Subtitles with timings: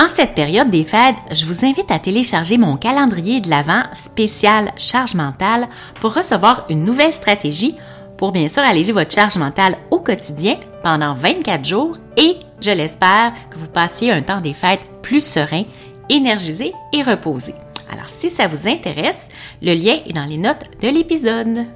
[0.00, 4.70] En cette période des fêtes, je vous invite à télécharger mon calendrier de l'Avent spécial
[4.76, 5.68] charge mentale
[6.00, 7.76] pour recevoir une nouvelle stratégie
[8.16, 13.32] pour bien sûr alléger votre charge mentale au quotidien pendant 24 jours et, je l'espère,
[13.50, 15.64] que vous passiez un temps des fêtes plus serein,
[16.08, 17.54] énergisé et reposé.
[17.90, 19.28] Alors si ça vous intéresse,
[19.60, 21.66] le lien est dans les notes de l'épisode.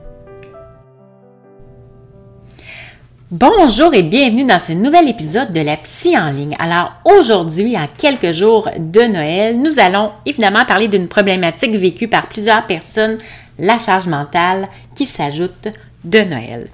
[3.32, 6.54] Bonjour et bienvenue dans ce nouvel épisode de la Psy en ligne.
[6.60, 12.28] Alors aujourd'hui, à quelques jours de Noël, nous allons évidemment parler d'une problématique vécue par
[12.28, 13.18] plusieurs personnes,
[13.58, 15.66] la charge mentale qui s'ajoute
[16.04, 16.68] de Noël.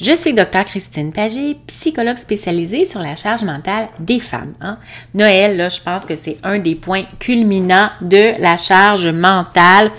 [0.00, 4.54] Je suis Dr Christine Pagé, psychologue spécialisée sur la charge mentale des femmes.
[4.60, 4.78] Hein.
[5.14, 9.92] Noël, là, je pense que c'est un des points culminants de la charge mentale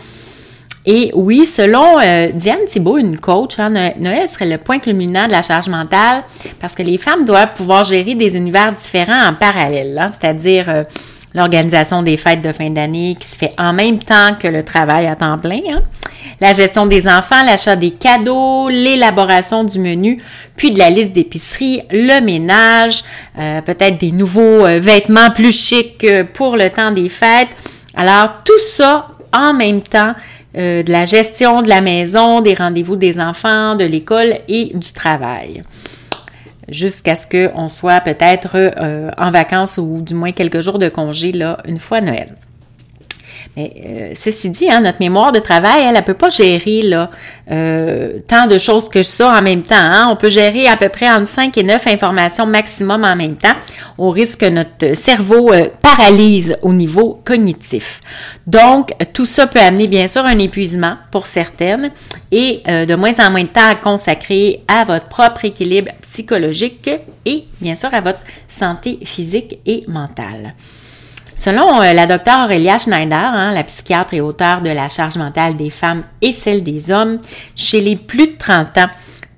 [0.86, 5.32] et oui, selon euh, Diane Thibault, une coach, hein, Noël serait le point culminant de
[5.32, 6.24] la charge mentale
[6.60, 10.82] parce que les femmes doivent pouvoir gérer des univers différents en parallèle, hein, c'est-à-dire euh,
[11.34, 15.08] l'organisation des fêtes de fin d'année qui se fait en même temps que le travail
[15.08, 15.82] à temps plein, hein,
[16.42, 20.22] la gestion des enfants, l'achat des cadeaux, l'élaboration du menu,
[20.58, 23.06] puis de la liste d'épicerie, le ménage,
[23.40, 27.50] euh, peut-être des nouveaux vêtements plus chics pour le temps des fêtes.
[27.96, 30.14] Alors tout ça en même temps
[30.56, 34.94] euh, de la gestion de la maison, des rendez-vous des enfants, de l'école et du
[34.94, 35.62] travail.
[36.70, 41.32] Jusqu'à ce qu'on soit peut-être euh, en vacances ou du moins quelques jours de congé
[41.32, 42.36] là, une fois Noël.
[43.56, 47.10] Mais euh, ceci dit, hein, notre mémoire de travail, elle ne peut pas gérer là,
[47.52, 49.76] euh, tant de choses que ça en même temps.
[49.78, 50.08] Hein.
[50.10, 53.54] On peut gérer à peu près entre 5 et 9 informations maximum en même temps,
[54.00, 58.02] au risque que notre cerveau euh, paralyse au niveau cognitif.
[58.48, 61.92] Donc, tout ça peut amener bien sûr un épuisement pour certaines
[62.32, 66.90] et de moins en moins de temps à consacrer à votre propre équilibre psychologique
[67.26, 70.54] et bien sûr à votre santé physique et mentale.
[71.36, 75.58] Selon euh, la docteure Aurélia Schneider, hein, la psychiatre et auteure de La charge mentale
[75.58, 77.20] des femmes et celle des hommes,
[77.56, 78.90] chez les plus de 30 ans,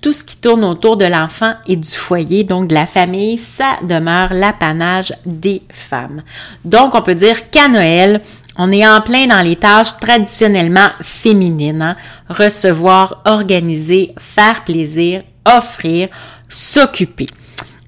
[0.02, 3.78] tout ce qui tourne autour de l'enfant et du foyer, donc de la famille, ça
[3.82, 6.22] demeure l'apanage des femmes.
[6.64, 8.22] Donc, on peut dire qu'à Noël,
[8.58, 11.82] on est en plein dans les tâches traditionnellement féminines.
[11.82, 11.96] Hein.
[12.30, 16.08] Recevoir, organiser, faire plaisir, offrir,
[16.50, 17.28] s'occuper.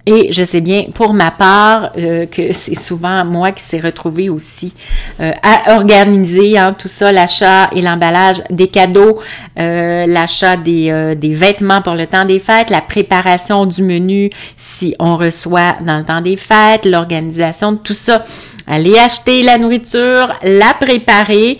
[0.10, 4.30] Et je sais bien, pour ma part, euh, que c'est souvent moi qui s'est retrouvée
[4.30, 4.74] aussi
[5.20, 9.20] euh, à organiser hein, tout ça, l'achat et l'emballage des cadeaux,
[9.60, 14.96] euh, l'achat des, des, vêtements pour le temps des fêtes, la préparation du menu si
[14.98, 18.24] on reçoit dans le temps des fêtes, l'organisation de tout ça.
[18.66, 21.58] Aller acheter la nourriture, la préparer.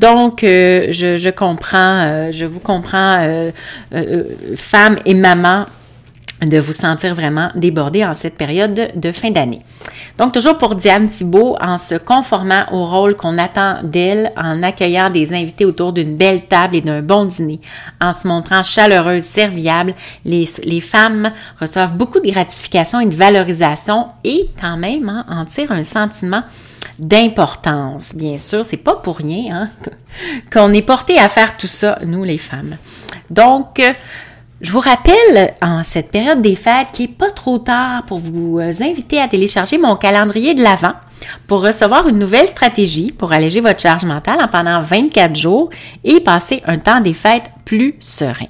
[0.00, 3.50] donc, je, je, comprends, je vous comprends,
[4.56, 5.66] femme et maman
[6.42, 9.60] de vous sentir vraiment débordé en cette période de fin d'année.
[10.18, 15.10] Donc, toujours pour Diane Thibault, en se conformant au rôle qu'on attend d'elle, en accueillant
[15.10, 17.60] des invités autour d'une belle table et d'un bon dîner,
[18.00, 19.94] en se montrant chaleureuse, serviable,
[20.24, 20.46] les,
[20.80, 25.84] femmes reçoivent beaucoup de gratification et de valorisation et quand même hein, en tirent un
[25.84, 26.42] sentiment
[26.98, 28.14] d'importance.
[28.14, 29.70] Bien sûr, c'est pas pour rien hein,
[30.52, 32.76] qu'on est porté à faire tout ça, nous les femmes.
[33.30, 33.80] Donc,
[34.64, 38.58] je vous rappelle en cette période des fêtes qu'il n'est pas trop tard pour vous
[38.58, 40.94] euh, inviter à télécharger mon calendrier de l'Avent
[41.46, 45.68] pour recevoir une nouvelle stratégie pour alléger votre charge mentale en pendant 24 jours
[46.02, 48.46] et passer un temps des fêtes plus serein.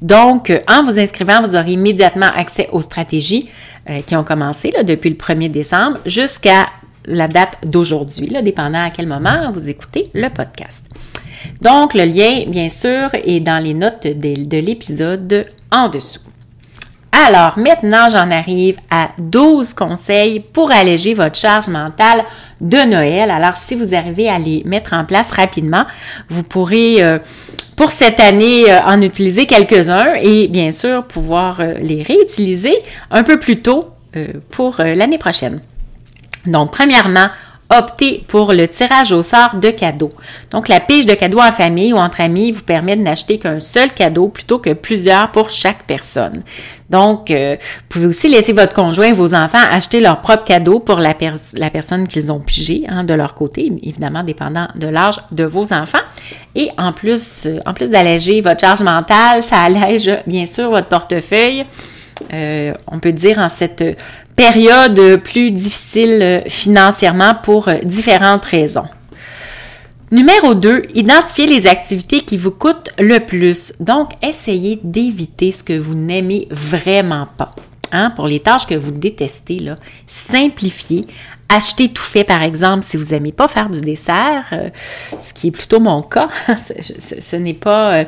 [0.00, 3.50] Donc, euh, en vous inscrivant, vous aurez immédiatement accès aux stratégies
[3.90, 6.66] euh, qui ont commencé depuis le 1er décembre jusqu'à
[7.04, 10.86] la date d'aujourd'hui, dépendant à quel moment vous écoutez le podcast.
[11.60, 16.20] Donc, le lien, bien sûr, est dans les notes de, de l'épisode en dessous.
[17.26, 22.24] Alors, maintenant, j'en arrive à 12 conseils pour alléger votre charge mentale
[22.60, 23.30] de Noël.
[23.30, 25.84] Alors, si vous arrivez à les mettre en place rapidement,
[26.30, 27.18] vous pourrez, euh,
[27.76, 32.74] pour cette année, euh, en utiliser quelques-uns et bien sûr pouvoir euh, les réutiliser
[33.10, 33.88] un peu plus tôt
[34.50, 35.62] pour l'année prochaine.
[36.44, 37.28] Donc, premièrement,
[37.76, 40.10] optez pour le tirage au sort de cadeaux.
[40.50, 43.60] Donc, la pige de cadeaux en famille ou entre amis vous permet de n'acheter qu'un
[43.60, 46.42] seul cadeau plutôt que plusieurs pour chaque personne.
[46.90, 50.98] Donc, euh, vous pouvez aussi laisser votre conjoint, vos enfants acheter leur propre cadeau pour
[50.98, 51.14] la,
[51.54, 55.72] la personne qu'ils ont pigé hein, de leur côté, évidemment dépendant de l'âge de vos
[55.72, 55.98] enfants.
[56.54, 60.88] Et en plus, euh, en plus d'alléger votre charge mentale, ça allège bien sûr votre
[60.88, 61.64] portefeuille.
[62.32, 63.82] Euh, on peut dire en cette
[64.36, 68.88] période plus difficile financièrement pour différentes raisons.
[70.12, 73.72] Numéro 2, identifiez les activités qui vous coûtent le plus.
[73.80, 77.50] Donc, essayez d'éviter ce que vous n'aimez vraiment pas.
[77.92, 79.72] Hein, pour les tâches que vous détestez,
[80.06, 81.02] simplifiez.
[81.54, 84.70] Achetez tout fait, par exemple, si vous n'aimez pas faire du dessert, euh,
[85.18, 86.28] ce qui est plutôt mon cas.
[86.56, 88.06] ce, n'est pas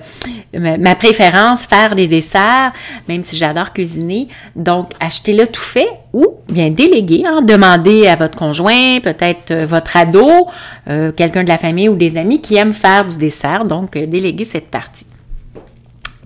[0.55, 2.73] euh, ma, préférence, faire des desserts,
[3.06, 4.29] même si j'adore cuisiner.
[4.56, 9.94] Donc, achetez-le tout fait ou bien déléguer, hein, demandez à votre conjoint, peut-être euh, votre
[9.94, 10.46] ado,
[10.87, 13.67] quelqu'un de la famille ou des amis qui aiment faire du dessert.
[13.67, 15.05] Donc, déléguez cette partie.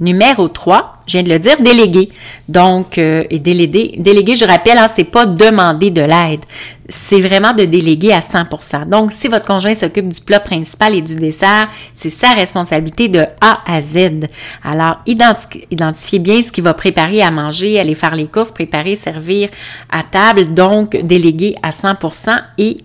[0.01, 2.11] Numéro 3, je viens de le dire, déléguer.
[2.49, 6.41] Donc, euh, et déléguer, déléguer, je rappelle, hein, c'est pas demander de l'aide.
[6.89, 8.89] C'est vraiment de déléguer à 100%.
[8.89, 13.25] Donc, si votre conjoint s'occupe du plat principal et du dessert, c'est sa responsabilité de
[13.41, 14.29] A à Z.
[14.63, 19.51] Alors, identifiez bien ce qu'il va préparer à manger, aller faire les courses, préparer, servir
[19.91, 20.55] à table.
[20.55, 22.79] Donc, déléguer à 100% et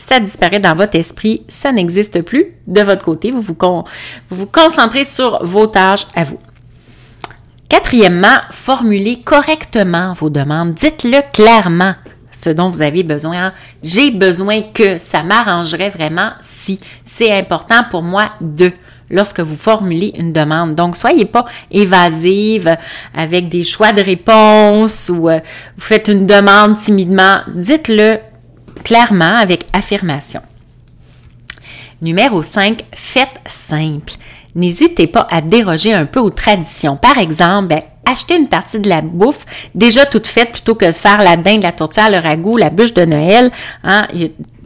[0.00, 3.30] ça disparaît dans votre esprit, ça n'existe plus de votre côté.
[3.30, 6.38] Vous vous, concentrez sur vos tâches à vous.
[7.68, 10.74] Quatrièmement, formulez correctement vos demandes.
[10.74, 11.94] Dites-le clairement
[12.32, 13.52] ce dont vous avez besoin.
[13.82, 18.70] J'ai besoin que ça m'arrangerait vraiment si c'est important pour moi de
[19.10, 20.76] lorsque vous formulez une demande.
[20.76, 22.74] Donc, soyez pas évasive
[23.14, 25.40] avec des choix de réponse ou euh,
[25.76, 27.40] vous faites une demande timidement.
[27.54, 28.18] Dites-le
[28.84, 30.40] clairement avec affirmation.
[32.02, 34.14] Numéro 5, faites simple
[34.54, 36.96] n'hésitez pas à déroger un peu aux traditions.
[36.96, 39.44] Par exemple, ben, acheter une partie de la bouffe
[39.74, 42.94] déjà toute faite plutôt que de faire la dinde, la tourtière, le ragoût, la bûche
[42.94, 43.50] de Noël.
[43.84, 44.08] Hein.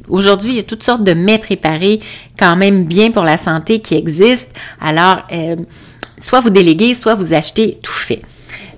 [0.08, 1.98] Aujourd'hui, il y a toutes sortes de mets préparés
[2.38, 4.52] quand même bien pour la santé qui existent.
[4.80, 5.56] Alors, euh,
[6.20, 8.20] soit vous déléguez, soit vous achetez tout fait.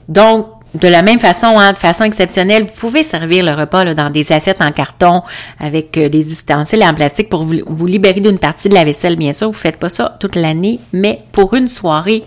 [0.09, 4.11] Donc, de la même façon, hein, de façon exceptionnelle, vous pouvez servir le repas dans
[4.11, 5.23] des assiettes en carton
[5.59, 9.17] avec euh, des ustensiles en plastique pour vous, libérer d'une partie de la vaisselle.
[9.17, 12.25] Bien sûr, vous ne faites pas ça toute l'année, mais pour une soirée,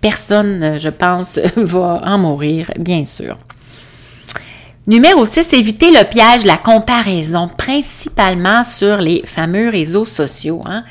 [0.00, 3.36] personne, euh, je pense, va en mourir, bien sûr.
[4.84, 10.60] Numéro 6, évitez le piège, la comparaison, principalement sur les fameux réseaux sociaux.
[10.64, 10.82] Hein.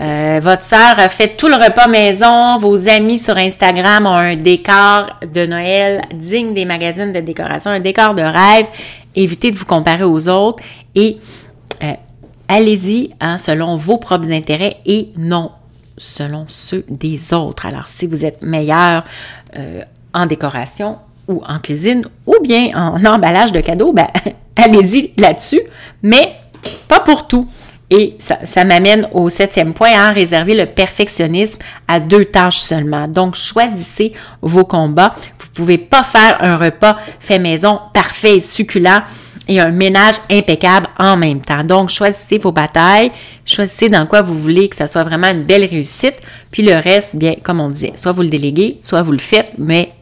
[0.00, 4.36] Euh, votre sœur a fait tout le repas maison, vos amis sur Instagram ont un
[4.36, 8.68] décor de Noël digne des magazines de décoration, un décor de rêve.
[9.16, 10.62] Évitez de vous comparer aux autres
[10.94, 11.18] et
[11.82, 11.94] euh,
[12.46, 15.50] allez-y hein, selon vos propres intérêts et non
[15.98, 17.66] selon ceux des autres.
[17.66, 19.02] Alors, si vous êtes meilleur
[19.56, 19.82] euh,
[20.14, 20.98] en décoration,
[21.30, 24.08] ou en cuisine ou bien en emballage de cadeaux, ben,
[24.56, 25.60] allez-y là-dessus,
[26.02, 26.34] mais
[26.88, 27.44] pas pour tout.
[27.92, 31.58] Et ça, m'amène au septième point, à hein, réserver le perfectionnisme
[31.88, 33.08] à deux tâches seulement.
[33.08, 35.12] Donc, choisissez vos combats.
[35.40, 39.02] Vous ne pouvez pas faire un repas fait maison parfait succulent
[39.48, 41.64] et un ménage impeccable en même temps.
[41.64, 43.10] Donc, choisissez vos batailles,
[43.44, 46.20] choisissez dans quoi vous voulez que ça soit vraiment une belle réussite,
[46.52, 49.50] puis le reste, bien, comme on disait, soit vous le déléguez, soit vous le faites,
[49.58, 49.92] mais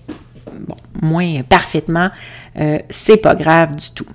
[1.01, 2.11] moins parfaitement,
[2.59, 4.07] euh, c'est pas grave du tout.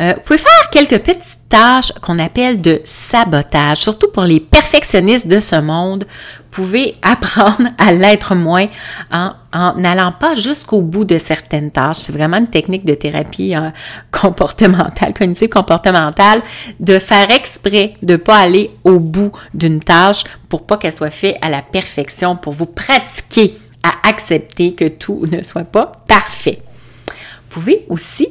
[0.00, 5.26] Euh, vous pouvez faire quelques petites tâches qu'on appelle de sabotage, surtout pour les perfectionnistes
[5.26, 6.04] de ce monde.
[6.04, 8.68] Vous pouvez apprendre à l'être moins
[9.10, 9.32] en
[9.76, 11.96] n'allant pas jusqu'au bout de certaines tâches.
[11.96, 13.70] C'est vraiment une technique de thérapie euh,
[14.12, 16.42] comportementale, cognitive comportementale,
[16.78, 21.10] de faire exprès de ne pas aller au bout d'une tâche pour pas qu'elle soit
[21.10, 26.62] faite à la perfection, pour vous pratiquer à accepter que tout ne soit pas parfait.
[27.06, 28.28] Vous pouvez aussi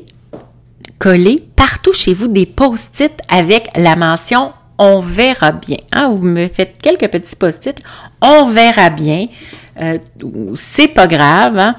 [0.99, 5.77] coller partout chez vous des post-it avec la mention on verra bien.
[5.91, 6.09] Hein?
[6.09, 7.77] Vous me faites quelques petits post-it,
[8.21, 9.27] on verra bien.
[9.81, 9.97] euh,
[10.55, 11.57] c'est pas grave.
[11.57, 11.75] Hein.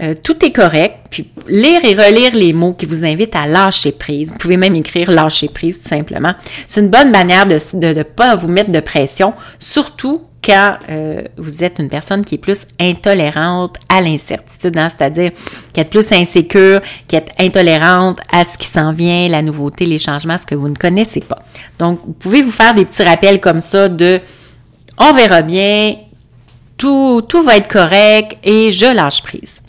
[0.00, 0.96] Euh, tout est correct.
[1.10, 4.32] Puis lire et relire les mots qui vous invitent à lâcher prise.
[4.32, 6.34] Vous pouvez même écrire lâcher prise tout simplement.
[6.66, 7.58] C'est une bonne manière de
[7.94, 12.38] ne pas vous mettre de pression, surtout quand euh, vous êtes une personne qui est
[12.38, 15.32] plus intolérante à l'incertitude, hein, c'est-à-dire
[15.72, 19.98] qui est plus insécure, qui est intolérante à ce qui s'en vient, la nouveauté, les
[19.98, 21.38] changements, ce que vous ne connaissez pas.
[21.78, 24.20] Donc, vous pouvez vous faire des petits rappels comme ça de
[24.98, 25.94] on verra bien,
[26.76, 29.62] tout, tout va être correct et je lâche prise.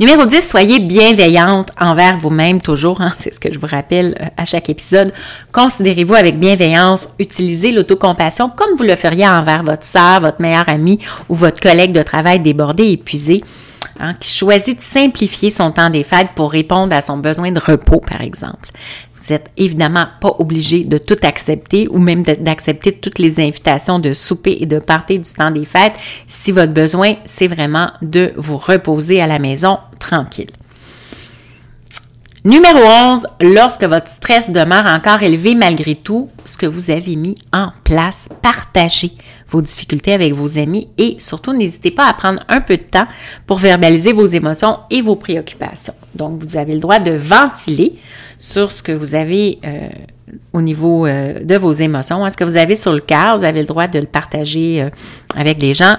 [0.00, 3.00] Numéro 10, soyez bienveillante envers vous-même toujours.
[3.00, 5.12] Hein, c'est ce que je vous rappelle euh, à chaque épisode.
[5.52, 7.08] Considérez-vous avec bienveillance.
[7.18, 11.92] Utilisez l'autocompassion comme vous le feriez envers votre soeur, votre meilleur ami ou votre collègue
[11.92, 13.42] de travail débordé, épuisé.
[14.00, 17.58] Hein, qui choisit de simplifier son temps des fêtes pour répondre à son besoin de
[17.58, 18.68] repos, par exemple.
[19.28, 24.14] Vous n'êtes évidemment pas obligé de tout accepter ou même d'accepter toutes les invitations de
[24.14, 25.92] souper et de partir du temps des fêtes
[26.26, 30.50] si votre besoin, c'est vraiment de vous reposer à la maison tranquille.
[32.48, 37.34] Numéro 11, lorsque votre stress demeure encore élevé malgré tout ce que vous avez mis
[37.52, 39.12] en place, partagez
[39.50, 43.06] vos difficultés avec vos amis et surtout n'hésitez pas à prendre un peu de temps
[43.46, 45.92] pour verbaliser vos émotions et vos préoccupations.
[46.14, 47.98] Donc, vous avez le droit de ventiler
[48.38, 49.90] sur ce que vous avez euh,
[50.54, 53.60] au niveau euh, de vos émotions, ce que vous avez sur le cœur, vous avez
[53.60, 54.88] le droit de le partager euh,
[55.36, 55.96] avec les gens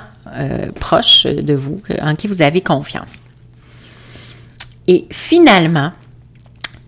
[0.80, 3.20] proches de vous, en qui vous avez confiance.
[4.88, 5.92] Et finalement,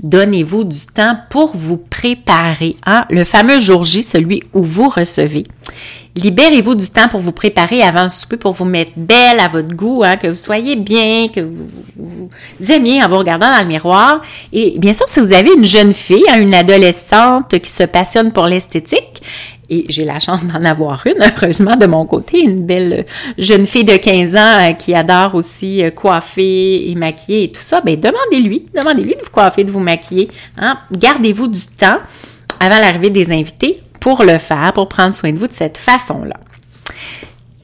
[0.01, 2.75] donnez-vous du temps pour vous préparer.
[2.85, 3.05] Hein?
[3.09, 5.43] Le fameux jour J, celui où vous recevez.
[6.15, 9.73] Libérez-vous du temps pour vous préparer avant le souper, pour vous mettre belle à votre
[9.73, 12.29] goût, hein, que vous soyez bien, que vous, vous,
[12.69, 14.21] en vous regardant dans le miroir.
[14.51, 18.33] Et bien sûr, si vous avez une jeune fille, hein, une adolescente qui se passionne
[18.33, 19.21] pour l'esthétique,
[19.71, 23.05] et j'ai la chance d'en avoir une, heureusement, de mon côté, une belle
[23.37, 27.61] jeune fille de 15 ans euh, qui adore aussi euh, coiffer et maquiller et tout
[27.61, 30.27] ça, bien, demandez-lui, demandez-lui de vous coiffer, de vous maquiller.
[30.57, 30.77] Hein.
[30.91, 31.99] Gardez-vous du temps
[32.59, 36.35] avant l'arrivée des invités pour le faire, pour prendre soin de vous de cette façon-là.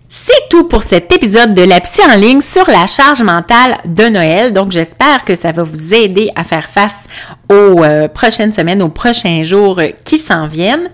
[0.09, 4.05] C'est tout pour cet épisode de la psy en ligne sur la charge mentale de
[4.05, 4.53] Noël.
[4.53, 7.07] Donc, j'espère que ça va vous aider à faire face
[7.49, 10.89] aux euh, prochaines semaines, aux prochains jours qui s'en viennent.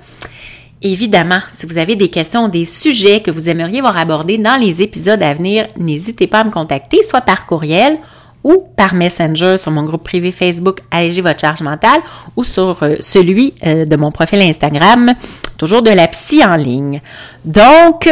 [0.85, 4.81] Évidemment, si vous avez des questions, des sujets que vous aimeriez voir abordés dans les
[4.81, 7.97] épisodes à venir, n'hésitez pas à me contacter, soit par courriel
[8.43, 12.01] ou par Messenger sur mon groupe privé Facebook Alléger votre charge mentale
[12.35, 15.13] ou sur euh, celui euh, de mon profil Instagram,
[15.57, 17.01] toujours de la psy en ligne.
[17.45, 18.09] Donc,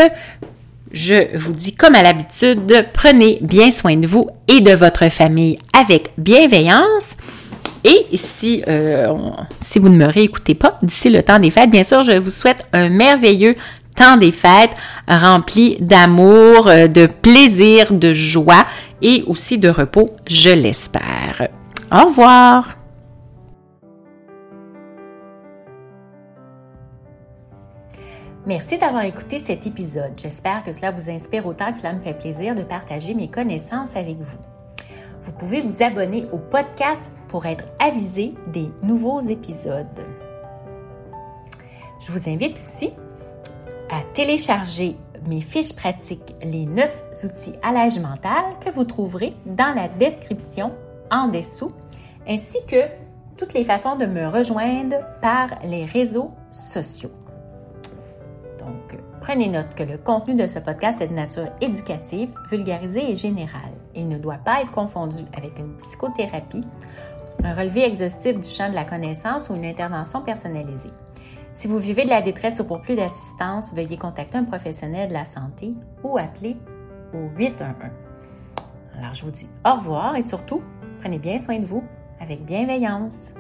[0.94, 5.60] je vous dis comme à l'habitude, prenez bien soin de vous et de votre famille
[5.78, 7.18] avec bienveillance.
[7.84, 9.14] Et si, euh,
[9.60, 12.30] si vous ne me réécoutez pas d'ici le temps des fêtes, bien sûr, je vous
[12.30, 13.56] souhaite un merveilleux
[13.96, 14.72] temps des fêtes
[15.08, 18.66] rempli d'amour, euh, de plaisir, de joie
[19.02, 21.50] et aussi de repos, je l'espère.
[21.92, 22.78] Au revoir!
[28.48, 30.14] Merci d'avoir écouté cet épisode.
[30.18, 33.96] J'espère que cela vous inspire autant que cela me fait plaisir de partager mes connaissances
[33.96, 34.61] avec vous.
[35.24, 39.86] Vous pouvez vous abonner au podcast pour être avisé des nouveaux épisodes.
[42.00, 42.92] Je vous invite aussi
[43.90, 44.96] à télécharger
[45.28, 46.92] mes fiches pratiques, les 9
[47.24, 50.74] outils à l'âge mental que vous trouverez dans la description
[51.12, 51.72] en dessous,
[52.28, 52.88] ainsi que
[53.38, 57.12] toutes les façons de me rejoindre par les réseaux sociaux.
[58.60, 63.16] Donc, prenez note que le contenu de ce podcast est de nature éducative, vulgarisée et
[63.16, 63.81] générale.
[63.96, 66.62] Il ne doit pas être confondu avec une psychothérapie,
[67.44, 70.92] un relevé exhaustif du champ de la connaissance ou une intervention personnalisée.
[71.54, 75.14] Si vous vivez de la détresse ou pour plus d'assistance, veuillez contacter un professionnel de
[75.14, 76.58] la santé ou appeler
[77.14, 77.92] au 811.
[78.98, 80.62] Alors, je vous dis au revoir et surtout,
[81.02, 81.84] prenez bien soin de vous
[82.20, 83.34] avec bienveillance.